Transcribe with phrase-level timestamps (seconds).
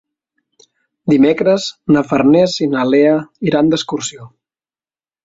[1.11, 3.13] Dimecres na Farners i na Lea
[3.51, 4.27] iran d'excursió.